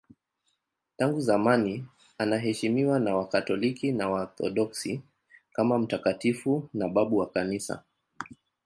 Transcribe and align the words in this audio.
Tangu 0.97 1.21
zamani 1.21 1.85
anaheshimiwa 2.17 2.99
na 2.99 3.15
Wakatoliki 3.15 3.91
na 3.91 4.09
Waorthodoksi 4.09 5.01
kama 5.53 5.79
mtakatifu 5.79 6.69
na 6.73 6.89
babu 6.89 7.17
wa 7.17 7.29
Kanisa. 7.29 7.83